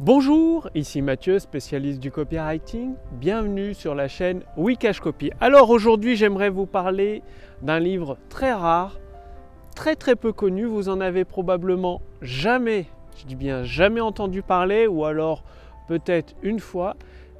Bonjour, 0.00 0.70
ici 0.76 1.02
Mathieu, 1.02 1.40
spécialiste 1.40 1.98
du 1.98 2.12
copywriting. 2.12 2.94
Bienvenue 3.10 3.74
sur 3.74 3.96
la 3.96 4.06
chaîne 4.06 4.44
Wikash 4.56 5.00
Copy. 5.00 5.32
Alors 5.40 5.70
aujourd'hui, 5.70 6.14
j'aimerais 6.14 6.50
vous 6.50 6.66
parler 6.66 7.24
d'un 7.62 7.80
livre 7.80 8.16
très 8.28 8.52
rare, 8.52 9.00
très 9.74 9.96
très 9.96 10.14
peu 10.14 10.32
connu. 10.32 10.66
Vous 10.66 10.88
en 10.88 11.00
avez 11.00 11.24
probablement 11.24 12.00
jamais, 12.22 12.86
je 13.16 13.26
dis 13.26 13.34
bien 13.34 13.64
jamais 13.64 14.00
entendu 14.00 14.40
parler, 14.40 14.86
ou 14.86 15.04
alors 15.04 15.42
peut-être 15.88 16.36
une 16.44 16.60
fois. 16.60 16.94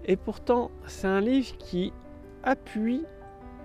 Et 0.04 0.16
pourtant, 0.16 0.72
c'est 0.88 1.06
un 1.06 1.20
livre 1.20 1.56
qui 1.58 1.92
appuie 2.42 3.04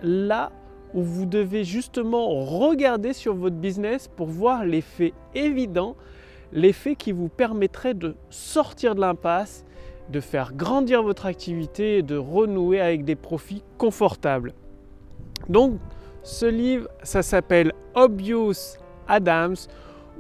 là 0.04 0.52
où 0.94 1.02
vous 1.02 1.26
devez 1.26 1.64
justement 1.64 2.28
regarder 2.46 3.14
sur 3.14 3.34
votre 3.34 3.56
business 3.56 4.08
pour 4.08 4.28
voir 4.28 4.66
l'effet 4.66 5.14
évident 5.34 5.96
l'effet 6.54 6.96
qui 6.96 7.12
vous 7.12 7.30
permettrait 7.30 7.94
de 7.94 8.16
sortir 8.30 8.96
de 8.96 9.02
l'impasse, 9.02 9.66
de 10.10 10.20
faire 10.20 10.54
grandir 10.54 11.04
votre 11.04 11.26
activité 11.26 11.98
et 11.98 12.02
de 12.04 12.16
renouer 12.16 12.80
avec 12.80 13.04
des 13.06 13.16
profits 13.16 13.64
confortables. 13.78 14.54
Donc, 15.50 15.80
ce 16.24 16.46
livre, 16.46 16.88
ça 17.04 17.22
s'appelle 17.22 17.74
Obvious 17.96 18.78
Adams 19.08 19.56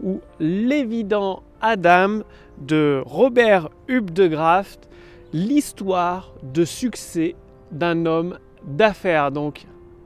ou 0.01 0.19
L'évident 0.39 1.43
Adam 1.61 2.21
de 2.59 3.01
Robert 3.05 3.69
Hub 3.87 4.11
de 4.11 4.27
Graft, 4.27 4.89
l'histoire 5.31 6.33
de 6.41 6.65
succès 6.65 7.35
d'un 7.71 8.05
homme 8.05 8.37
d'affaires. 8.65 9.31
Donc, 9.31 9.65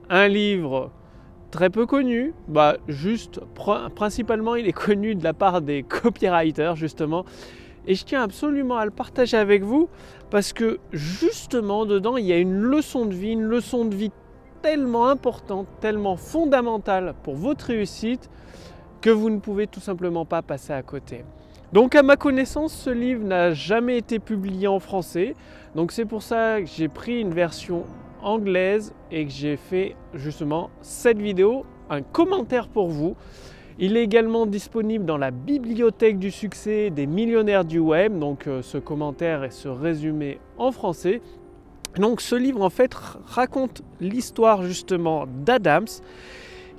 un 0.09 0.27
livre 0.27 0.91
très 1.51 1.69
peu 1.69 1.85
connu, 1.85 2.33
bah 2.47 2.77
juste 2.87 3.39
principalement 3.95 4.55
il 4.55 4.67
est 4.67 4.73
connu 4.85 5.15
de 5.15 5.23
la 5.23 5.33
part 5.33 5.61
des 5.61 5.83
copywriters 5.83 6.75
justement. 6.75 7.25
Et 7.85 7.95
je 7.95 8.03
tiens 8.03 8.21
absolument 8.21 8.77
à 8.77 8.85
le 8.85 8.91
partager 8.91 9.37
avec 9.37 9.63
vous 9.63 9.89
parce 10.29 10.51
que 10.51 10.79
justement 10.91 11.85
dedans 11.85 12.17
il 12.17 12.25
y 12.25 12.33
a 12.33 12.37
une 12.37 12.59
leçon 12.59 13.05
de 13.05 13.13
vie, 13.13 13.31
une 13.31 13.45
leçon 13.45 13.85
de 13.85 13.95
vie 13.95 14.11
tellement 14.61 15.07
importante, 15.07 15.67
tellement 15.79 16.17
fondamentale 16.17 17.13
pour 17.23 17.35
votre 17.35 17.67
réussite 17.67 18.29
que 19.01 19.09
vous 19.09 19.29
ne 19.29 19.39
pouvez 19.39 19.67
tout 19.67 19.79
simplement 19.79 20.25
pas 20.25 20.41
passer 20.41 20.73
à 20.73 20.81
côté. 20.81 21.23
Donc 21.73 21.95
à 21.95 22.03
ma 22.03 22.15
connaissance, 22.15 22.73
ce 22.73 22.89
livre 22.89 23.23
n'a 23.25 23.53
jamais 23.53 23.97
été 23.97 24.19
publié 24.19 24.67
en 24.67 24.79
français. 24.79 25.35
Donc 25.75 25.91
c'est 25.91 26.05
pour 26.05 26.23
ça 26.23 26.61
que 26.61 26.67
j'ai 26.67 26.87
pris 26.87 27.19
une 27.19 27.33
version 27.33 27.85
anglaise 28.21 28.93
et 29.11 29.25
que 29.25 29.31
j'ai 29.31 29.57
fait 29.57 29.95
justement 30.13 30.69
cette 30.81 31.19
vidéo, 31.19 31.65
un 31.89 32.01
commentaire 32.01 32.67
pour 32.67 32.89
vous. 32.89 33.15
Il 33.79 33.95
est 33.95 34.03
également 34.03 34.45
disponible 34.45 35.05
dans 35.05 35.17
la 35.17 35.29
bibliothèque 35.29 36.17
du 36.17 36.31
succès 36.31 36.89
des 36.89 37.05
millionnaires 37.05 37.63
du 37.63 37.79
web, 37.79 38.17
donc 38.17 38.47
euh, 38.47 38.61
ce 38.63 38.79
commentaire 38.79 39.43
et 39.43 39.51
ce 39.51 39.67
résumé 39.67 40.39
en 40.57 40.71
français. 40.71 41.21
Donc 41.97 42.21
ce 42.21 42.35
livre 42.35 42.63
en 42.63 42.69
fait 42.69 42.93
raconte 42.93 43.83
l'histoire 43.99 44.63
justement 44.63 45.25
d'Adams, 45.27 45.87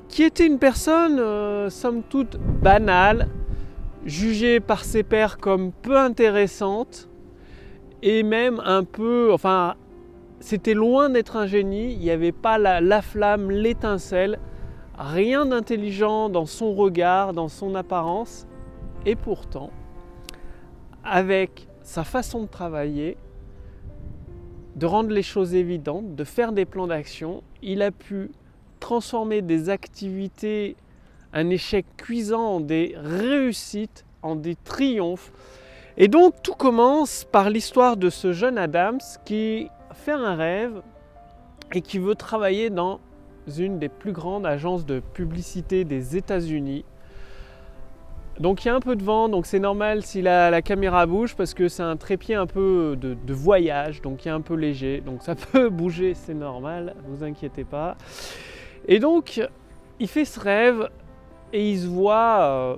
qui 0.08 0.24
était 0.24 0.46
une 0.46 0.58
personne 0.58 1.18
euh, 1.20 1.70
somme 1.70 2.02
toute 2.02 2.36
banale, 2.36 3.28
jugée 4.04 4.58
par 4.58 4.84
ses 4.84 5.02
pairs 5.02 5.38
comme 5.38 5.70
peu 5.70 5.96
intéressante 5.96 7.08
et 8.02 8.22
même 8.22 8.60
un 8.64 8.84
peu, 8.84 9.30
enfin 9.32 9.74
c'était 10.40 10.74
loin 10.74 11.10
d'être 11.10 11.36
un 11.36 11.46
génie, 11.46 11.92
il 11.92 11.98
n'y 11.98 12.10
avait 12.10 12.32
pas 12.32 12.58
la, 12.58 13.02
flamme, 13.02 13.50
l'étincelle, 13.50 14.38
rien 14.96 15.46
d'intelligent 15.46 16.28
dans 16.28 16.46
son 16.46 16.74
regard, 16.74 17.32
dans 17.32 17.48
son 17.48 17.74
apparence. 17.74 18.46
Et 19.04 19.16
pourtant, 19.16 19.70
avec 21.04 21.66
sa 21.82 22.04
façon 22.04 22.42
de 22.42 22.48
travailler, 22.48 23.16
de 24.76 24.86
rendre 24.86 25.10
les 25.10 25.22
choses 25.22 25.54
évidentes, 25.54 26.14
de 26.14 26.24
faire 26.24 26.52
des 26.52 26.64
plans 26.64 26.86
d'action, 26.86 27.42
il 27.62 27.82
a 27.82 27.90
pu 27.90 28.30
transformer 28.78 29.42
des 29.42 29.70
activités, 29.70 30.76
un 31.32 31.50
échec 31.50 31.84
cuisant 31.96 32.44
en 32.44 32.60
des 32.60 32.94
réussites, 32.96 34.04
en 34.22 34.36
des 34.36 34.54
triomphes. 34.54 35.32
Et 35.96 36.06
donc 36.06 36.42
tout 36.42 36.54
commence 36.54 37.24
par 37.24 37.50
l'histoire 37.50 37.96
de 37.96 38.08
ce 38.08 38.32
jeune 38.32 38.56
Adams 38.56 39.00
qui 39.24 39.68
faire 39.98 40.20
un 40.20 40.36
rêve 40.36 40.82
et 41.74 41.82
qui 41.82 41.98
veut 41.98 42.14
travailler 42.14 42.70
dans 42.70 43.00
une 43.58 43.78
des 43.78 43.88
plus 43.88 44.12
grandes 44.12 44.46
agences 44.46 44.86
de 44.86 45.00
publicité 45.00 45.84
des 45.84 46.16
États-Unis. 46.16 46.84
Donc 48.40 48.64
il 48.64 48.68
y 48.68 48.70
a 48.70 48.74
un 48.74 48.80
peu 48.80 48.94
de 48.94 49.02
vent, 49.02 49.28
donc 49.28 49.46
c'est 49.46 49.58
normal 49.58 50.04
si 50.04 50.22
la, 50.22 50.50
la, 50.50 50.62
caméra 50.62 51.06
bouge 51.06 51.34
parce 51.34 51.54
que 51.54 51.66
c'est 51.66 51.82
un 51.82 51.96
trépied 51.96 52.36
un 52.36 52.46
peu 52.46 52.96
de, 52.96 53.34
voyage, 53.34 54.00
donc 54.00 54.24
il 54.24 54.28
est 54.28 54.32
un 54.32 54.40
peu 54.40 54.54
léger, 54.54 55.00
donc 55.00 55.22
ça 55.22 55.34
peut 55.52 55.68
bouger, 55.68 56.14
c'est 56.14 56.34
normal, 56.34 56.94
vous 57.08 57.24
inquiétez 57.24 57.64
pas. 57.64 57.96
Et 58.86 59.00
donc 59.00 59.42
il 59.98 60.08
fait 60.08 60.24
ce 60.24 60.38
rêve 60.38 60.88
et 61.52 61.70
il 61.70 61.80
se 61.80 61.86
voit 61.88 62.40
euh, 62.42 62.76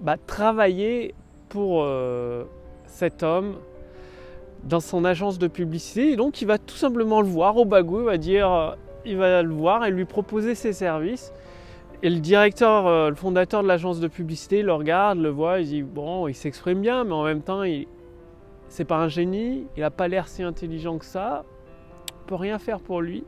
bah, 0.00 0.16
travailler 0.26 1.14
pour 1.50 1.82
euh, 1.82 2.44
cet 2.86 3.22
homme 3.22 3.56
dans 4.64 4.80
son 4.80 5.04
agence 5.04 5.38
de 5.38 5.46
publicité. 5.46 6.12
Et 6.12 6.16
donc 6.16 6.42
il 6.42 6.46
va 6.46 6.58
tout 6.58 6.76
simplement 6.76 7.20
le 7.20 7.28
voir 7.28 7.56
au 7.56 7.64
bagou, 7.64 8.00
il 8.00 8.06
va 8.06 8.16
dire, 8.18 8.76
il 9.04 9.16
va 9.16 9.42
le 9.42 9.52
voir 9.52 9.84
et 9.84 9.90
lui 9.90 10.04
proposer 10.04 10.54
ses 10.54 10.72
services. 10.72 11.32
Et 12.02 12.10
le 12.10 12.20
directeur, 12.20 12.86
euh, 12.86 13.10
le 13.10 13.16
fondateur 13.16 13.62
de 13.62 13.68
l'agence 13.68 13.98
de 13.98 14.06
publicité, 14.06 14.62
le 14.62 14.72
regarde, 14.72 15.18
le 15.18 15.30
voit, 15.30 15.58
il 15.60 15.66
dit 15.66 15.82
bon, 15.82 16.28
il 16.28 16.34
s'exprime 16.34 16.80
bien, 16.80 17.02
mais 17.02 17.12
en 17.12 17.24
même 17.24 17.42
temps, 17.42 17.64
il 17.64 17.88
c'est 18.68 18.84
pas 18.84 18.98
un 18.98 19.08
génie, 19.08 19.66
il 19.76 19.80
n'a 19.80 19.90
pas 19.90 20.08
l'air 20.08 20.28
si 20.28 20.42
intelligent 20.42 20.98
que 20.98 21.04
ça, 21.04 21.44
on 22.22 22.28
peut 22.28 22.34
rien 22.34 22.58
faire 22.58 22.80
pour 22.80 23.00
lui. 23.00 23.24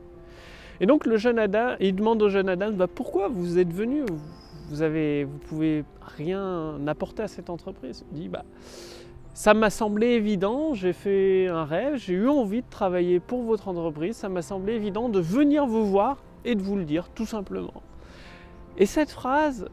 Et 0.79 0.85
donc 0.85 1.05
le 1.05 1.17
jeune 1.17 1.39
Adam, 1.39 1.75
il 1.79 1.95
demande 1.95 2.21
au 2.21 2.29
jeune 2.29 2.49
Adam, 2.49 2.71
bah, 2.71 2.87
pourquoi 2.87 3.27
vous 3.27 3.59
êtes 3.59 3.73
venu? 3.73 4.03
Vous 4.69 4.81
avez, 4.81 5.25
vous 5.25 5.37
pouvez 5.37 5.83
rien 6.17 6.75
apporter 6.87 7.23
à 7.23 7.27
cette 7.27 7.49
entreprise? 7.49 8.05
Il 8.11 8.19
dit 8.19 8.29
bah 8.29 8.45
ça 9.33 9.53
m'a 9.53 9.69
semblé 9.69 10.07
évident, 10.07 10.73
j'ai 10.73 10.93
fait 10.93 11.47
un 11.47 11.63
rêve, 11.63 11.95
j'ai 11.95 12.13
eu 12.13 12.27
envie 12.27 12.61
de 12.61 12.69
travailler 12.69 13.19
pour 13.19 13.43
votre 13.43 13.67
entreprise, 13.67 14.15
ça 14.17 14.29
m'a 14.29 14.41
semblé 14.41 14.73
évident 14.73 15.09
de 15.09 15.19
venir 15.19 15.65
vous 15.65 15.85
voir 15.85 16.17
et 16.43 16.55
de 16.55 16.61
vous 16.61 16.75
le 16.75 16.83
dire 16.83 17.09
tout 17.09 17.25
simplement. 17.25 17.81
Et 18.77 18.85
cette 18.85 19.11
phrase, 19.11 19.67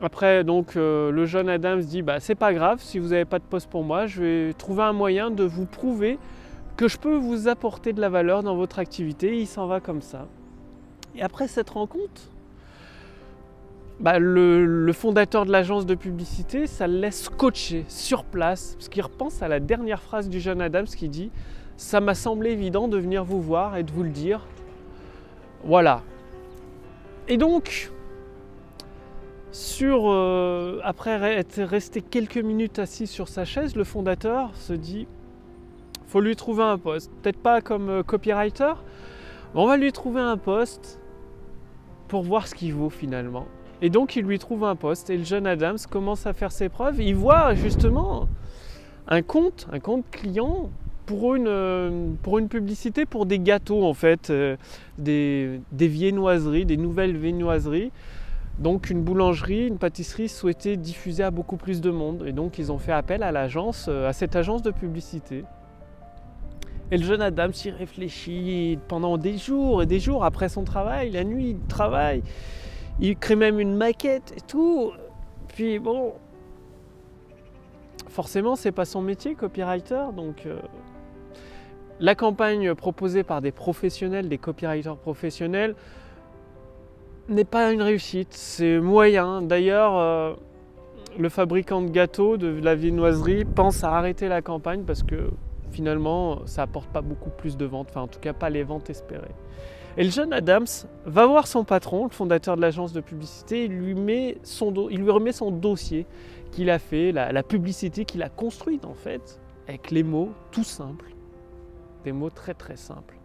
après 0.00 0.44
donc 0.44 0.76
euh, 0.76 1.10
le 1.10 1.26
jeune 1.26 1.48
Adam 1.48 1.80
se 1.80 1.86
dit 1.86 2.02
bah 2.02 2.20
c'est 2.20 2.34
pas 2.34 2.52
grave 2.52 2.80
si 2.80 2.98
vous 2.98 3.08
n'avez 3.08 3.24
pas 3.24 3.38
de 3.38 3.44
poste 3.44 3.68
pour 3.68 3.82
moi, 3.82 4.06
je 4.06 4.22
vais 4.22 4.52
trouver 4.54 4.82
un 4.82 4.92
moyen 4.92 5.30
de 5.30 5.44
vous 5.44 5.66
prouver 5.66 6.18
que 6.76 6.88
je 6.88 6.98
peux 6.98 7.16
vous 7.16 7.48
apporter 7.48 7.92
de 7.92 8.00
la 8.00 8.08
valeur 8.08 8.42
dans 8.42 8.56
votre 8.56 8.78
activité. 8.78 9.38
Il 9.38 9.46
s'en 9.46 9.66
va 9.66 9.80
comme 9.80 10.02
ça. 10.02 10.26
Et 11.14 11.22
après 11.22 11.46
cette 11.46 11.70
rencontre, 11.70 12.30
bah, 14.00 14.18
le, 14.18 14.92
fondateur 14.92 15.46
de 15.46 15.52
l'agence 15.52 15.86
de 15.86 15.94
publicité, 15.94 16.66
ça 16.66 16.86
le 16.86 16.98
laisse 16.98 17.28
coacher 17.28 17.84
sur 17.88 18.24
place, 18.24 18.74
parce 18.74 18.88
qu'il 18.88 19.02
repense 19.02 19.42
à 19.42 19.48
la 19.48 19.60
dernière 19.60 20.02
phrase 20.02 20.28
du 20.28 20.40
jeune 20.40 20.60
Adams 20.60 20.86
qui 20.86 21.08
dit 21.08 21.30
Ça 21.76 22.00
m'a 22.00 22.14
semblé 22.14 22.50
évident 22.50 22.88
de 22.88 22.98
venir 22.98 23.24
vous 23.24 23.40
voir 23.40 23.76
et 23.76 23.82
de 23.82 23.92
vous 23.92 24.02
le 24.02 24.10
dire. 24.10 24.46
Voilà. 25.64 26.02
Et 27.28 27.36
donc, 27.36 27.90
euh, 29.82 30.80
après 30.82 31.12
être 31.36 31.62
resté 31.62 32.02
quelques 32.02 32.38
minutes 32.38 32.78
assis 32.78 33.06
sur 33.06 33.28
sa 33.28 33.44
chaise, 33.44 33.76
le 33.76 33.84
fondateur 33.84 34.50
se 34.54 34.72
dit 34.72 35.06
faut 36.06 36.20
lui 36.20 36.36
trouver 36.36 36.64
un 36.64 36.78
poste. 36.78 37.10
Peut-être 37.22 37.38
pas 37.38 37.60
comme 37.60 37.88
euh, 37.88 38.02
copywriter, 38.02 38.74
mais 39.54 39.60
on 39.60 39.66
va 39.66 39.76
lui 39.76 39.90
trouver 39.92 40.20
un 40.20 40.36
poste 40.36 41.00
pour 42.08 42.22
voir 42.22 42.46
ce 42.46 42.54
qu'il 42.54 42.74
vaut 42.74 42.90
finalement. 42.90 43.46
Et 43.82 43.90
donc 43.90 44.16
il 44.16 44.24
lui 44.24 44.38
trouve 44.38 44.64
un 44.64 44.76
poste 44.76 45.10
et 45.10 45.16
le 45.16 45.24
jeune 45.24 45.46
Adams 45.46 45.78
commence 45.90 46.26
à 46.26 46.32
faire 46.32 46.52
ses 46.52 46.68
preuves. 46.68 47.00
Il 47.00 47.16
voit 47.16 47.54
justement 47.54 48.28
un 49.08 49.22
compte, 49.22 49.66
un 49.72 49.80
compte 49.80 50.04
client 50.10 50.70
pour 51.06 51.34
une, 51.34 51.48
euh, 51.48 52.10
pour 52.22 52.38
une 52.38 52.48
publicité 52.48 53.04
pour 53.04 53.26
des 53.26 53.38
gâteaux 53.38 53.84
en 53.84 53.94
fait, 53.94 54.30
euh, 54.30 54.56
des, 54.98 55.60
des 55.72 55.88
viennoiseries, 55.88 56.64
des 56.64 56.76
nouvelles 56.76 57.16
viennoiseries. 57.16 57.92
Donc 58.58 58.88
une 58.88 59.02
boulangerie, 59.02 59.66
une 59.66 59.78
pâtisserie 59.78 60.28
souhaitait 60.28 60.76
diffuser 60.76 61.24
à 61.24 61.30
beaucoup 61.30 61.56
plus 61.56 61.80
de 61.80 61.90
monde. 61.90 62.24
Et 62.26 62.32
donc 62.32 62.58
ils 62.58 62.70
ont 62.70 62.78
fait 62.78 62.92
appel 62.92 63.22
à 63.22 63.32
l'agence, 63.32 63.86
euh, 63.88 64.08
à 64.08 64.12
cette 64.12 64.36
agence 64.36 64.62
de 64.62 64.70
publicité. 64.70 65.44
Et 66.90 66.98
le 66.98 67.04
jeune 67.04 67.22
Adam 67.22 67.50
s'y 67.52 67.70
réfléchit 67.70 68.78
pendant 68.88 69.18
des 69.18 69.36
jours 69.36 69.82
et 69.82 69.86
des 69.86 69.98
jours 69.98 70.24
après 70.24 70.48
son 70.48 70.64
travail, 70.64 71.10
la 71.10 71.24
nuit, 71.24 71.50
il 71.50 71.66
travaille. 71.66 72.22
Il 73.00 73.16
crée 73.16 73.36
même 73.36 73.58
une 73.60 73.74
maquette 73.74 74.32
et 74.36 74.40
tout. 74.40 74.92
Puis 75.48 75.78
bon, 75.78 76.14
forcément, 78.08 78.56
c'est 78.56 78.72
pas 78.72 78.84
son 78.84 79.02
métier, 79.02 79.34
copywriter. 79.34 80.06
Donc, 80.16 80.46
euh, 80.46 80.58
la 82.00 82.14
campagne 82.14 82.74
proposée 82.74 83.22
par 83.22 83.40
des 83.40 83.52
professionnels, 83.52 84.28
des 84.28 84.38
copywriters 84.38 84.96
professionnels, 84.96 85.74
n'est 87.28 87.44
pas 87.44 87.72
une 87.72 87.82
réussite. 87.82 88.32
C'est 88.32 88.78
moyen. 88.78 89.42
D'ailleurs, 89.42 89.96
euh, 89.96 90.34
le 91.18 91.28
fabricant 91.28 91.82
de 91.82 91.88
gâteaux 91.88 92.36
de 92.36 92.60
la 92.62 92.74
viennoiserie 92.74 93.44
pense 93.44 93.84
à 93.84 93.96
arrêter 93.96 94.28
la 94.28 94.42
campagne 94.42 94.82
parce 94.84 95.02
que 95.02 95.30
finalement 95.70 96.46
ça 96.46 96.62
apporte 96.62 96.88
pas 96.88 97.02
beaucoup 97.02 97.30
plus 97.30 97.56
de 97.56 97.64
ventes, 97.64 97.88
enfin 97.90 98.02
en 98.02 98.08
tout 98.08 98.20
cas 98.20 98.32
pas 98.32 98.50
les 98.50 98.62
ventes 98.62 98.90
espérées. 98.90 99.34
Et 99.96 100.04
le 100.04 100.10
jeune 100.10 100.32
Adams 100.32 100.66
va 101.06 101.26
voir 101.26 101.46
son 101.46 101.64
patron, 101.64 102.04
le 102.04 102.10
fondateur 102.10 102.56
de 102.56 102.60
l'agence 102.60 102.92
de 102.92 103.00
publicité, 103.00 103.64
il 103.64 103.72
lui, 103.72 103.94
met 103.94 104.38
son 104.42 104.88
il 104.90 105.00
lui 105.00 105.10
remet 105.10 105.32
son 105.32 105.50
dossier 105.50 106.06
qu'il 106.50 106.70
a 106.70 106.78
fait, 106.78 107.12
la, 107.12 107.42
publicité 107.42 108.04
qu'il 108.04 108.22
a 108.22 108.28
construite 108.28 108.84
en 108.84 108.94
fait, 108.94 109.40
avec 109.68 109.90
les 109.90 110.02
mots 110.02 110.30
tout 110.50 110.64
simples, 110.64 111.14
des 112.04 112.12
mots 112.12 112.30
très 112.30 112.54
très 112.54 112.76
simples. 112.76 113.16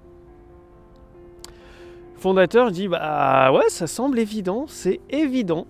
Le 2.16 2.20
fondateur 2.20 2.72
dit 2.72 2.88
bah 2.88 3.52
ouais 3.52 3.70
ça 3.70 3.88
semble 3.88 4.20
évident, 4.20 4.66
c'est 4.68 5.00
évident. 5.10 5.66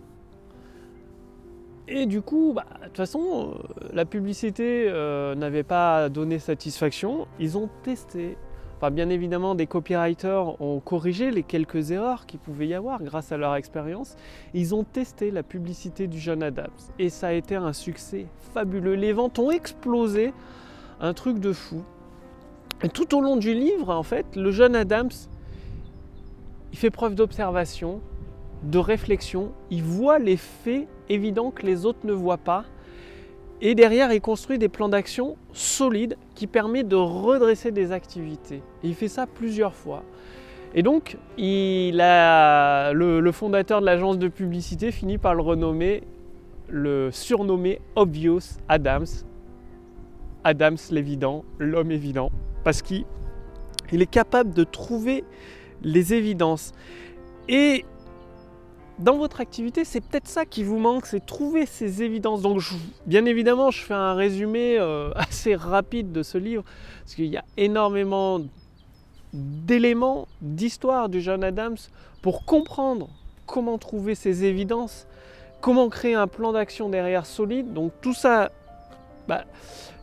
Et 1.92 2.06
du 2.06 2.22
coup, 2.22 2.54
bah, 2.56 2.66
de 2.82 2.86
toute 2.86 2.98
façon, 2.98 3.56
euh, 3.56 3.88
la 3.94 4.06
publicité 4.06 4.86
euh, 4.88 5.34
n'avait 5.34 5.64
pas 5.64 6.08
donné 6.08 6.38
satisfaction. 6.38 7.28
Ils 7.40 7.58
ont 7.58 7.68
testé. 7.82 8.38
Enfin, 8.80 8.92
bien 8.92 9.10
évidemment, 9.10 9.56
des 9.56 9.68
copywriters 9.68 10.62
ont 10.62 10.80
corrigé 10.80 11.32
les 11.32 11.44
quelques 11.44 11.92
erreurs 11.92 12.26
qu'il 12.26 12.40
pouvait 12.40 12.66
y 12.66 12.74
avoir 12.74 13.04
grâce 13.04 13.34
à 13.34 13.38
leur 13.38 13.56
expérience. 13.56 14.16
Ils 14.54 14.74
ont 14.74 14.86
testé 14.86 15.32
la 15.32 15.44
publicité 15.44 16.08
du 16.08 16.18
jeune 16.18 16.42
Adams 16.42 16.70
et 16.98 17.10
ça 17.10 17.28
a 17.28 17.32
été 17.34 17.56
un 17.56 17.74
succès 17.74 18.28
fabuleux. 18.54 18.94
Les 18.94 19.12
ventes 19.12 19.38
ont 19.38 19.52
explosé, 19.52 20.34
un 21.02 21.14
truc 21.14 21.40
de 21.40 21.52
fou. 21.52 21.84
Tout 22.94 23.18
au 23.18 23.20
long 23.20 23.36
du 23.36 23.54
livre, 23.54 23.90
en 23.90 24.04
fait, 24.04 24.26
le 24.38 24.50
jeune 24.52 24.78
Adams, 24.78 25.10
il 26.72 26.78
fait 26.78 26.90
preuve 26.90 27.16
d'observation, 27.16 28.00
de 28.64 28.78
réflexion, 28.78 29.52
il 29.72 29.84
voit 29.84 30.20
les 30.20 30.38
faits 30.38 30.88
évidents 31.10 31.52
que 31.52 31.66
les 31.66 31.86
autres 31.86 32.06
ne 32.06 32.14
voient 32.14 32.38
pas. 32.38 32.64
Et 33.62 33.76
derrière, 33.76 34.14
il 34.14 34.22
construit 34.22 34.58
des 34.58 34.70
plans 34.70 34.88
d'action 34.88 35.36
solides 35.52 36.16
qui 36.34 36.48
permettent 36.48 36.88
de 36.88 36.96
redresser 36.96 37.72
des 37.72 37.92
activités. 37.92 38.62
il 38.84 38.96
fait 38.96 39.10
ça 39.10 39.28
plusieurs 39.28 39.76
fois. 39.76 40.04
Et 40.74 40.84
donc, 40.84 41.18
il 41.38 42.00
a, 42.00 42.94
le, 42.94 43.32
fondateur 43.32 43.82
de 43.82 43.86
l'agence 43.86 44.18
de 44.18 44.28
publicité 44.28 44.92
finit 44.92 45.18
par 45.18 45.34
le 45.34 45.42
renommer, 45.42 46.04
le 46.70 47.10
surnommer 47.12 47.82
Obvious 47.96 48.60
Adams. 48.70 49.08
Adams 50.44 50.78
l'évident, 50.92 51.44
l'homme 51.58 51.92
évident, 51.92 52.32
parce 52.64 52.82
qu'il 52.82 53.06
est 53.92 54.10
capable 54.10 54.54
de 54.54 54.64
trouver 54.64 55.26
les 55.82 56.14
évidences. 56.14 56.72
Et 57.50 57.84
dans 59.00 59.18
votre 59.18 59.40
activité, 59.40 59.86
c'est 59.86 60.02
peut-être 60.02 60.28
ça 60.28 60.46
qui 60.46 60.64
vous 60.64 60.78
manque, 60.78 61.06
c'est 61.06 61.26
trouver 61.26 61.66
ces 61.66 62.04
évidences. 62.04 62.42
Donc, 62.42 62.62
bien 63.06 63.26
évidemment, 63.26 63.72
je 63.72 63.82
fais 63.82 63.94
un 63.94 64.14
résumé 64.14 64.78
euh, 64.78 65.12
assez 65.16 65.56
rapide 65.56 66.12
de 66.12 66.22
ce 66.22 66.38
livre, 66.38 66.64
parce 67.04 67.16
qu'il 67.16 67.28
y 67.28 67.38
a 67.38 67.46
énormément 67.58 68.42
d'éléments, 69.34 70.28
d'histoire 70.42 71.08
du 71.08 71.22
jeune 71.22 71.44
Adams 71.44 71.78
pour 72.22 72.46
comprendre 72.46 73.10
comment 73.46 73.78
trouver 73.78 74.16
ces 74.16 74.44
évidences, 74.44 75.08
comment 75.62 75.88
créer 75.88 76.16
un 76.16 76.28
plan 76.28 76.52
d'action 76.52 76.90
derrière 76.90 77.26
solide. 77.26 77.74
Donc, 77.74 77.94
tout 78.02 78.14
ça, 78.14 78.52
bah, 79.30 79.46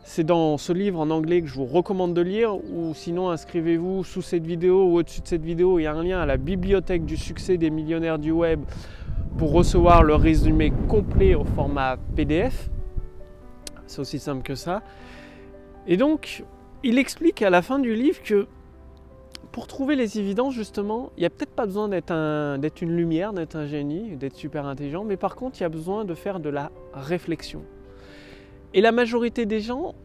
c'est 0.05 0.23
dans 0.23 0.57
ce 0.57 0.71
livre 0.71 1.01
en 1.01 1.09
anglais 1.09 1.41
que 1.41 1.47
je 1.47 1.55
vous 1.55 1.65
recommande 1.65 2.13
de 2.13 2.21
lire, 2.21 2.55
ou 2.55 2.93
sinon 2.93 3.29
inscrivez-vous 3.29 4.05
sous 4.05 4.21
cette 4.21 4.45
vidéo 4.45 4.85
ou 4.85 4.99
au-dessus 4.99 5.19
de 5.19 5.27
cette 5.27 5.43
vidéo, 5.43 5.79
il 5.79 5.83
y 5.83 5.85
a 5.85 5.93
un 5.93 6.01
lien 6.01 6.21
à 6.21 6.25
la 6.25 6.37
bibliothèque 6.37 7.03
du 7.03 7.17
succès 7.17 7.57
des 7.57 7.69
millionnaires 7.69 8.19
du 8.19 8.31
web 8.31 8.61
pour 9.37 9.51
recevoir 9.51 10.03
le 10.03 10.15
résumé 10.15 10.71
complet 10.87 11.35
au 11.35 11.43
format 11.43 11.97
PDF. 12.15 12.69
C'est 13.85 13.99
aussi 13.99 14.17
simple 14.17 14.43
que 14.43 14.55
ça. 14.55 14.81
Et 15.87 15.97
donc, 15.97 16.45
il 16.83 16.97
explique 16.97 17.41
à 17.41 17.49
la 17.49 17.61
fin 17.61 17.79
du 17.79 17.93
livre 17.93 18.23
que 18.23 18.47
pour 19.51 19.67
trouver 19.67 19.97
les 19.97 20.19
évidences, 20.19 20.53
justement, 20.53 21.11
il 21.17 21.21
n'y 21.21 21.25
a 21.25 21.29
peut-être 21.29 21.53
pas 21.53 21.65
besoin 21.65 21.89
d'être 21.89 22.81
une 22.81 22.95
lumière, 22.95 23.33
d'être 23.33 23.57
un 23.57 23.65
génie, 23.65 24.15
d'être 24.15 24.35
super 24.35 24.65
intelligent, 24.65 25.03
mais 25.03 25.17
par 25.17 25.35
contre, 25.35 25.59
il 25.59 25.63
y 25.63 25.65
a 25.65 25.69
besoin 25.69 26.05
de 26.05 26.13
faire 26.13 26.39
de 26.39 26.49
la 26.49 26.71
réflexion. 26.93 27.61
Et 28.77 28.81
la 28.81 28.91
majorité 28.91 29.47
des 29.47 29.59
gens 29.59 29.95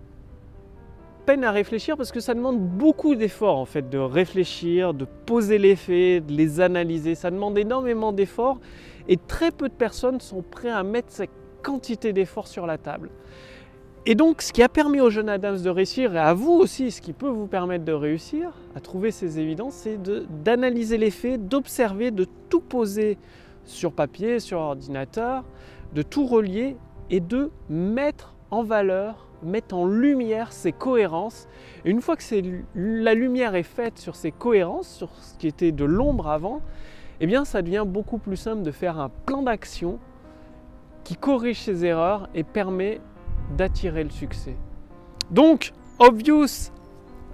peinent 1.27 1.45
à 1.45 1.51
réfléchir 1.51 1.99
parce 1.99 2.11
que 2.11 2.21
ça 2.21 2.33
demande 2.33 2.59
beaucoup 2.59 3.15
d'efforts 3.15 3.59
en 3.59 3.67
fait 3.67 3.91
de 3.91 3.99
réfléchir, 3.99 4.95
de 4.95 5.05
poser 5.05 5.59
les 5.59 5.77
faits, 5.77 6.25
de 6.25 6.33
les 6.33 6.59
analyser. 6.59 7.15
Ça 7.15 7.31
demande 7.31 7.59
énormément 7.59 8.15
d'efforts 8.15 8.59
et 9.09 9.19
très 9.19 9.51
peu 9.51 9.69
de 9.69 9.75
personnes 9.75 10.23
sont 10.23 10.41
prêtes 10.41 10.73
à 10.73 10.83
mettre 10.85 11.09
cette 11.11 11.29
quantité 11.63 12.15
d'efforts 12.15 12.49
sur 12.49 12.67
la 12.67 12.79
table. 12.79 13.11
Et 14.07 14.15
donc, 14.15 14.41
ce 14.41 14.55
qui 14.55 14.63
a 14.63 14.71
permis 14.71 15.03
au 15.03 15.11
jeune 15.11 15.29
Adams 15.29 15.61
de 15.61 15.69
réussir, 15.69 16.17
et 16.17 16.19
à 16.19 16.33
vous 16.33 16.53
aussi, 16.53 16.91
ce 16.91 17.03
qui 17.03 17.13
peut 17.13 17.29
vous 17.29 17.49
permettre 17.49 17.85
de 17.85 17.93
réussir, 17.93 18.53
à 18.75 18.81
trouver 18.81 19.11
ces 19.11 19.39
évidences, 19.39 19.75
c'est 19.75 19.99
d'analyser 20.43 20.97
les 20.97 21.11
faits, 21.11 21.47
d'observer, 21.47 22.11
de 22.11 22.27
tout 22.49 22.63
poser 22.63 23.19
sur 23.67 23.93
papier, 23.93 24.41
sur 24.41 24.61
ordinateur, 24.61 25.45
de 25.95 26.01
tout 26.01 26.27
relier 26.27 26.77
et 27.11 27.21
de 27.21 27.51
mettre 27.69 28.31
en 28.53 28.63
valeur, 28.63 29.27
mettre 29.43 29.75
en 29.75 29.87
lumière 29.87 30.53
ces 30.53 30.73
cohérences. 30.73 31.49
Et 31.85 31.91
une 31.91 32.01
fois 32.01 32.17
que 32.17 32.23
la 32.75 33.15
lumière 33.15 33.57
est 33.57 33.63
faite 33.65 33.99
sur 33.99 34.15
ces 34.15 34.31
cohérences, 34.31 34.89
sur 34.89 35.09
ce 35.17 35.37
qui 35.39 35.49
était 35.49 35.73
de 35.73 35.85
l'ombre 35.85 36.29
avant, 36.29 36.61
eh 37.21 37.27
bien 37.27 37.45
ça 37.45 37.63
devient 37.63 37.85
beaucoup 37.87 38.19
plus 38.19 38.37
simple 38.37 38.63
de 38.63 38.71
faire 38.71 39.01
un 39.01 39.11
plan 39.27 39.43
d'action 39.43 39.99
qui 41.03 41.17
corrige 41.17 41.63
ces 41.63 41.85
erreurs 41.85 42.29
et 42.35 42.45
permet 42.45 43.01
d'attirer 43.57 44.05
le 44.05 44.11
succès. 44.11 44.55
Donc, 45.31 45.73
Obvious 45.99 46.71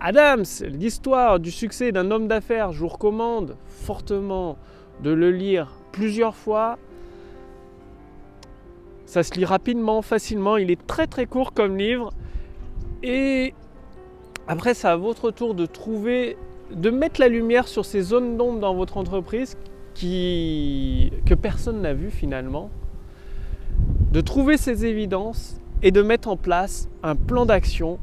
Adams, 0.01 0.45
l'histoire 0.63 1.41
du 1.41 1.51
succès 1.51 1.91
d'un 1.91 2.13
homme 2.13 2.29
d'affaires, 2.29 2.71
je 2.71 2.81
vous 2.81 2.89
recommande 2.89 3.57
fortement 3.67 4.57
de 5.03 5.11
le 5.11 5.33
lire 5.33 5.73
plusieurs 5.91 6.37
fois 6.37 6.79
ça 9.09 9.23
se 9.23 9.33
lit 9.33 9.47
rapidement, 9.47 10.03
facilement. 10.03 10.59
Il 10.59 10.71
est 10.71 10.87
très 10.87 11.07
très 11.07 11.25
court 11.25 11.55
comme 11.55 11.79
livre. 11.79 12.13
Et 13.03 13.55
après, 14.47 14.75
c'est 14.75 14.87
à 14.87 14.97
votre 14.97 15.31
tour 15.31 15.55
de 15.55 15.65
trouver, 15.65 16.37
de 16.71 16.91
mettre 16.91 17.19
la 17.19 17.29
lumière 17.29 17.69
sur 17.69 17.87
ces 17.87 18.03
zones 18.03 18.37
d'ombre 18.37 18.61
dans 18.61 18.75
votre 18.75 18.99
entreprise 18.99 19.57
qui, 19.95 21.11
que 21.25 21.33
personne 21.33 21.81
n'a 21.81 21.95
vu 21.95 22.11
finalement. 22.11 22.69
De 24.13 24.21
trouver 24.21 24.59
ces 24.59 24.85
évidences 24.85 25.57
et 25.83 25.91
de 25.91 26.03
mettre 26.03 26.29
en 26.29 26.37
place 26.37 26.91
un 27.03 27.17
plan 27.17 27.47
d'action 27.47 27.99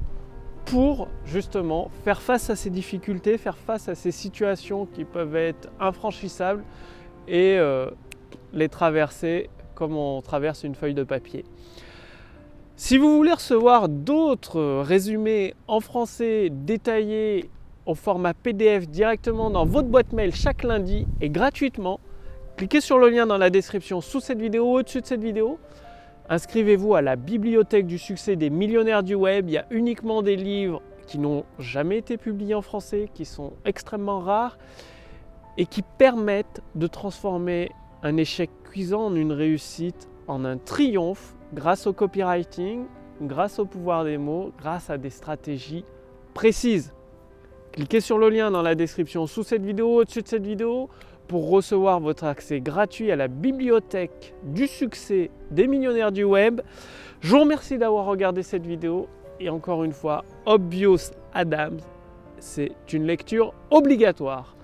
pour 0.65 1.07
justement 1.23 1.91
faire 2.03 2.19
face 2.19 2.49
à 2.49 2.55
ces 2.55 2.71
difficultés, 2.71 3.37
faire 3.37 3.57
face 3.57 3.89
à 3.89 3.93
ces 3.93 4.11
situations 4.11 4.87
qui 4.87 5.05
peuvent 5.05 5.35
être 5.35 5.69
infranchissables 5.79 6.63
et 7.27 7.57
euh, 7.59 7.91
les 8.53 8.69
traverser 8.69 9.51
comme 9.75 9.95
on 9.95 10.21
traverse 10.21 10.63
une 10.63 10.73
feuille 10.73 10.93
de 10.93 11.03
papier. 11.03 11.45
Si 12.77 12.97
vous 12.97 13.15
voulez 13.15 13.33
recevoir 13.33 13.87
d'autres 13.87 14.81
résumés 14.81 15.53
en 15.67 15.79
français 15.79 16.49
détaillés 16.51 17.49
au 17.85 17.95
format 17.95 18.33
PDF 18.33 18.87
directement 18.87 19.49
dans 19.49 19.65
votre 19.65 19.87
boîte 19.87 20.11
mail 20.11 20.33
chaque 20.33 20.63
lundi 20.63 21.07
et 21.21 21.29
gratuitement, 21.29 21.99
cliquez 22.57 22.81
sur 22.81 22.97
le 22.97 23.09
lien 23.09 23.27
dans 23.27 23.37
la 23.37 23.49
description 23.49 24.01
sous 24.01 24.19
cette 24.19 24.41
vidéo, 24.41 24.65
au-dessus 24.65 25.01
de 25.01 25.05
cette 25.05 25.23
vidéo. 25.23 25.59
Inscrivez-vous 26.27 26.95
à 26.95 27.01
la 27.01 27.15
bibliothèque 27.15 27.85
du 27.85 27.97
succès 27.99 28.35
des 28.35 28.49
millionnaires 28.49 29.03
du 29.03 29.15
web. 29.15 29.47
Il 29.47 29.53
y 29.53 29.57
a 29.57 29.67
uniquement 29.69 30.21
des 30.21 30.35
livres 30.35 30.81
qui 31.05 31.19
n'ont 31.19 31.45
jamais 31.59 31.99
été 31.99 32.17
publiés 32.17 32.55
en 32.55 32.61
français, 32.61 33.09
qui 33.13 33.25
sont 33.25 33.53
extrêmement 33.63 34.19
rares 34.19 34.57
et 35.57 35.65
qui 35.65 35.81
permettent 35.81 36.61
de 36.73 36.87
transformer 36.87 37.71
un 38.03 38.17
échec 38.17 38.49
en 38.93 39.15
une 39.15 39.31
réussite, 39.31 40.09
en 40.27 40.43
un 40.43 40.57
triomphe 40.57 41.35
grâce 41.53 41.87
au 41.87 41.93
copywriting, 41.93 42.85
grâce 43.21 43.59
au 43.59 43.65
pouvoir 43.65 44.03
des 44.03 44.17
mots, 44.17 44.51
grâce 44.59 44.89
à 44.89 44.97
des 44.97 45.09
stratégies 45.09 45.85
précises. 46.33 46.93
Cliquez 47.71 48.01
sur 48.01 48.17
le 48.17 48.29
lien 48.29 48.51
dans 48.51 48.61
la 48.61 48.75
description 48.75 49.27
sous 49.27 49.43
cette 49.43 49.63
vidéo, 49.63 50.01
au-dessus 50.01 50.21
de 50.21 50.27
cette 50.27 50.45
vidéo, 50.45 50.89
pour 51.27 51.49
recevoir 51.49 51.99
votre 51.99 52.25
accès 52.25 52.59
gratuit 52.59 53.11
à 53.11 53.15
la 53.15 53.27
bibliothèque 53.27 54.33
du 54.43 54.67
succès 54.67 55.31
des 55.51 55.67
millionnaires 55.67 56.11
du 56.11 56.23
web. 56.23 56.61
Je 57.21 57.31
vous 57.31 57.39
remercie 57.39 57.77
d'avoir 57.77 58.05
regardé 58.05 58.43
cette 58.43 58.65
vidéo 58.65 59.07
et 59.39 59.49
encore 59.49 59.83
une 59.83 59.93
fois, 59.93 60.23
Obvious 60.45 61.11
Adams, 61.33 61.79
c'est 62.39 62.71
une 62.91 63.05
lecture 63.05 63.53
obligatoire 63.71 64.55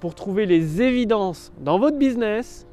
pour 0.00 0.14
trouver 0.14 0.46
les 0.46 0.82
évidences 0.82 1.52
dans 1.58 1.78
votre 1.78 1.96
business 1.96 2.66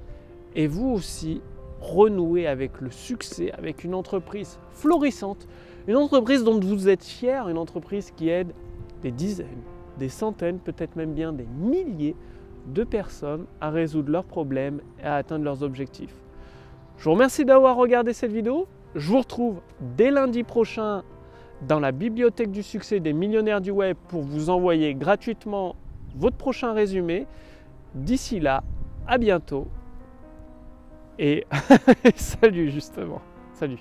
et 0.56 0.68
vous 0.68 0.90
aussi 0.90 1.42
renouer 1.80 2.48
avec 2.48 2.80
le 2.80 2.92
succès, 2.92 3.52
avec 3.52 3.84
une 3.84 3.96
entreprise 3.96 4.60
florissante, 4.72 5.48
une 5.88 5.96
entreprise 5.96 6.44
dont 6.44 6.60
vous 6.60 6.90
êtes 6.90 7.04
fier, 7.04 7.50
une 7.50 7.58
entreprise 7.58 8.12
qui 8.12 8.30
aide 8.30 8.54
des 9.02 9.12
dizaines, 9.12 9.64
des 9.98 10.10
centaines, 10.10 10.60
peut-être 10.60 10.96
même 10.96 11.14
bien 11.14 11.34
des 11.34 11.48
milliers 11.60 12.16
de 12.68 12.84
personnes 12.84 13.46
à 13.60 13.72
résoudre 13.72 14.12
leurs 14.12 14.24
problèmes 14.24 14.82
et 15.00 15.06
à 15.06 15.16
atteindre 15.16 15.44
leurs 15.44 15.64
objectifs. 15.64 16.14
Je 16.98 17.06
vous 17.06 17.12
remercie 17.12 17.46
d'avoir 17.46 17.76
regardé 17.78 18.14
cette 18.14 18.32
vidéo. 18.32 18.68
Je 18.94 19.10
vous 19.10 19.18
retrouve 19.18 19.62
dès 19.98 20.12
lundi 20.12 20.44
prochain 20.44 21.04
dans 21.68 21.80
la 21.80 21.92
bibliothèque 21.92 22.52
du 22.52 22.62
succès 22.62 23.00
des 23.00 23.14
millionnaires 23.14 23.62
du 23.62 23.72
web 23.72 23.98
pour 24.08 24.22
vous 24.22 24.50
envoyer 24.52 24.94
gratuitement 24.94 25.76
votre 26.16 26.38
prochain 26.38 26.74
résumé. 26.74 27.26
D'ici 27.96 28.40
là, 28.40 28.64
à 29.08 29.18
bientôt 29.18 29.68
et 31.22 31.46
salut 32.16 32.72
justement. 32.72 33.22
Salut. 33.54 33.78